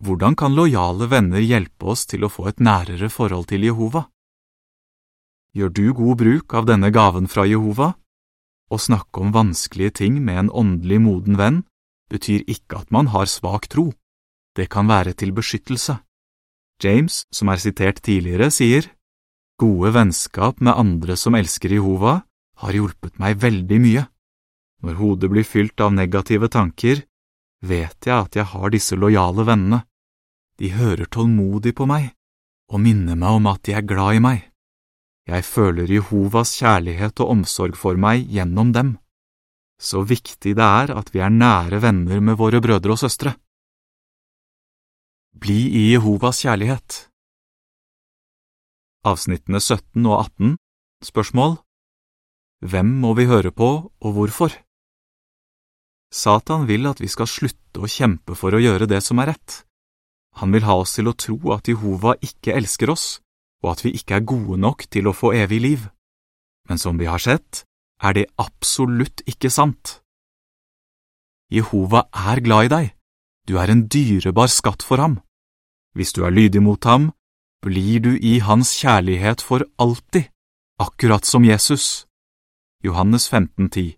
Hvordan 0.04 0.36
kan 0.36 0.54
lojale 0.54 1.08
venner 1.10 1.42
hjelpe 1.42 1.88
oss 1.94 2.04
til 2.06 2.26
å 2.26 2.30
få 2.30 2.50
et 2.50 2.60
nærere 2.60 3.08
forhold 3.10 3.48
til 3.50 3.64
Jehova? 3.66 4.06
Gjør 5.56 5.72
du 5.72 5.86
god 5.96 6.18
bruk 6.20 6.54
av 6.54 6.66
denne 6.68 6.90
gaven 6.92 7.26
fra 7.32 7.46
Jehova? 7.48 7.94
Å 8.70 8.76
snakke 8.76 9.22
om 9.22 9.32
vanskelige 9.32 10.02
ting 10.02 10.18
med 10.22 10.44
en 10.44 10.50
åndelig 10.50 11.00
moden 11.00 11.38
venn 11.40 11.62
betyr 12.12 12.44
ikke 12.46 12.82
at 12.84 12.92
man 12.94 13.10
har 13.14 13.26
svak 13.30 13.70
tro. 13.72 13.90
Det 14.54 14.68
kan 14.70 14.86
være 14.86 15.14
til 15.16 15.32
beskyttelse. 15.32 15.96
James, 16.82 17.24
som 17.32 17.48
er 17.48 17.62
sitert 17.62 18.02
tidligere, 18.04 18.50
sier, 18.50 18.90
Gode 19.56 19.94
vennskap 19.94 20.60
med 20.60 20.76
andre 20.76 21.14
som 21.16 21.34
elsker 21.34 21.72
Jehova, 21.72 22.18
har 22.60 22.76
hjulpet 22.76 23.16
meg 23.16 23.38
veldig 23.40 23.78
mye. 23.80 24.02
Når 24.84 24.98
hodet 25.00 25.30
blir 25.32 25.46
fylt 25.48 25.80
av 25.80 25.94
negative 25.96 26.50
tanker, 26.52 27.00
vet 27.64 27.96
jeg 28.04 28.16
at 28.16 28.36
jeg 28.36 28.50
har 28.52 28.74
disse 28.74 28.98
lojale 29.00 29.46
vennene. 29.48 29.80
De 30.60 30.68
hører 30.76 31.08
tålmodig 31.08 31.72
på 31.76 31.88
meg 31.88 32.12
og 32.66 32.82
minner 32.82 33.16
meg 33.16 33.38
om 33.38 33.48
at 33.50 33.62
de 33.66 33.74
er 33.78 33.86
glad 33.86 34.18
i 34.18 34.22
meg. 34.22 34.44
Jeg 35.26 35.42
føler 35.46 35.90
Jehovas 35.90 36.52
kjærlighet 36.58 37.20
og 37.22 37.32
omsorg 37.34 37.78
for 37.78 37.98
meg 37.98 38.26
gjennom 38.30 38.72
dem. 38.74 38.94
Så 39.78 40.02
viktig 40.06 40.54
det 40.56 40.66
er 40.66 40.92
at 40.96 41.10
vi 41.14 41.22
er 41.22 41.32
nære 41.32 41.80
venner 41.82 42.22
med 42.22 42.38
våre 42.38 42.60
brødre 42.62 42.94
og 42.94 43.00
søstre. 43.00 43.34
Bli 45.36 45.66
i 45.68 45.80
Jehovas 45.90 46.38
kjærlighet 46.40 46.94
Avsnittene 49.04 49.58
17 49.60 50.06
og 50.08 50.14
18 50.22 50.54
Spørsmål 51.04 51.58
Hvem 52.64 52.94
må 53.02 53.10
vi 53.18 53.26
høre 53.28 53.52
på, 53.52 53.68
og 54.00 54.14
hvorfor? 54.16 54.54
Satan 56.08 56.64
vil 56.70 56.88
at 56.88 57.02
vi 57.04 57.10
skal 57.12 57.28
slutte 57.28 57.84
å 57.84 57.90
kjempe 57.90 58.32
for 58.32 58.56
å 58.56 58.62
gjøre 58.62 58.88
det 58.88 59.02
som 59.04 59.20
er 59.20 59.34
rett. 59.34 59.58
Han 60.40 60.56
vil 60.56 60.64
ha 60.64 60.78
oss 60.80 60.96
til 60.96 61.12
å 61.12 61.16
tro 61.26 61.36
at 61.52 61.68
Jehova 61.68 62.16
ikke 62.24 62.56
elsker 62.56 62.94
oss, 62.96 63.20
og 63.60 63.74
at 63.74 63.84
vi 63.84 63.92
ikke 64.00 64.16
er 64.16 64.24
gode 64.32 64.56
nok 64.56 64.88
til 64.88 65.04
å 65.04 65.14
få 65.20 65.34
evig 65.36 65.60
liv. 65.66 65.84
Men 66.64 66.80
som 66.80 66.96
vi 66.96 67.12
har 67.12 67.20
sett, 67.20 67.66
er 68.00 68.16
det 68.16 68.30
absolutt 68.40 69.20
ikke 69.28 69.52
sant. 69.52 69.98
Jehova 71.52 72.06
er 72.24 72.40
glad 72.40 72.70
i 72.70 72.74
deg, 72.78 72.90
du 73.44 73.60
er 73.60 73.68
en 73.68 73.84
dyrebar 73.84 74.48
skatt 74.48 74.80
for 74.80 75.04
ham. 75.04 75.20
Hvis 75.96 76.12
du 76.12 76.26
er 76.28 76.34
lydig 76.34 76.60
mot 76.62 76.84
ham, 76.84 77.12
blir 77.64 78.00
du 78.04 78.12
i 78.20 78.38
hans 78.44 78.74
kjærlighet 78.76 79.40
for 79.40 79.64
alltid, 79.80 80.28
akkurat 80.78 81.24
som 81.24 81.44
Jesus. 81.44 82.04
Johannes 82.84 83.32
15,10 83.32 83.96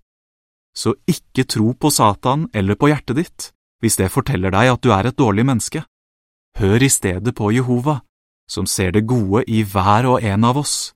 Så 0.75 0.95
ikke 1.11 1.45
tro 1.45 1.73
på 1.75 1.91
Satan 1.91 2.47
eller 2.55 2.79
på 2.79 2.89
hjertet 2.89 3.17
ditt 3.19 3.53
hvis 3.83 3.99
det 3.99 4.11
forteller 4.11 4.51
deg 4.51 4.73
at 4.73 4.83
du 4.83 4.91
er 4.91 5.07
et 5.07 5.19
dårlig 5.19 5.45
menneske. 5.47 5.85
Hør 6.59 6.83
i 6.83 6.91
stedet 6.91 7.35
på 7.39 7.51
Jehova, 7.55 8.01
som 8.51 8.67
ser 8.67 8.91
det 8.97 9.07
gode 9.07 9.45
i 9.47 9.63
hver 9.63 10.09
og 10.11 10.25
en 10.27 10.47
av 10.49 10.59
oss. 10.59 10.93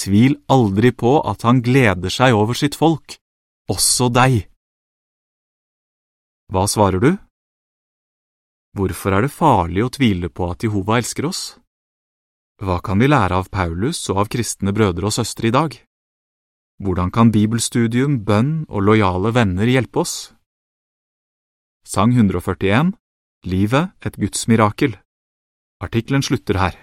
Tvil 0.00 0.38
aldri 0.48 0.92
på 0.94 1.18
at 1.20 1.44
han 1.44 1.60
gleder 1.64 2.12
seg 2.12 2.36
over 2.36 2.56
sitt 2.56 2.78
folk, 2.78 3.18
også 3.68 4.08
deg. 4.14 4.46
Hva 6.48 6.64
svarer 6.70 7.02
du? 7.02 7.10
Hvorfor 8.78 9.10
er 9.10 9.24
det 9.26 9.34
farlig 9.34 9.82
å 9.82 9.90
tvile 9.90 10.28
på 10.30 10.46
at 10.52 10.62
Jehova 10.62 11.00
elsker 11.00 11.26
oss? 11.26 11.42
Hva 12.62 12.76
kan 12.78 13.02
vi 13.02 13.08
lære 13.10 13.34
av 13.34 13.48
Paulus 13.50 14.04
og 14.12 14.20
av 14.22 14.30
kristne 14.30 14.70
brødre 14.70 15.08
og 15.10 15.14
søstre 15.16 15.50
i 15.50 15.54
dag? 15.54 15.74
Hvordan 16.78 17.10
kan 17.10 17.32
bibelstudium, 17.34 18.20
bønn 18.22 18.68
og 18.70 18.84
lojale 18.86 19.34
venner 19.34 19.66
hjelpe 19.66 20.04
oss? 20.04 20.14
Sang 21.82 22.14
141 22.14 22.94
Livet 23.50 24.06
et 24.06 24.14
Guds 24.14 24.46
mirakel 24.46 24.94
Artikkelen 25.82 26.22
slutter 26.22 26.62
her. 26.62 26.78